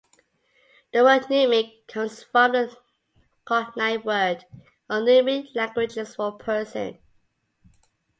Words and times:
The 0.91 1.03
word 1.03 1.29
Numic 1.29 1.85
comes 1.87 2.23
from 2.23 2.53
the 2.53 2.75
cognate 3.45 4.03
word 4.03 4.45
in 4.51 4.61
all 4.89 5.01
Numic 5.03 5.49
languages 5.53 6.15
for 6.15 6.31
person. 6.31 6.97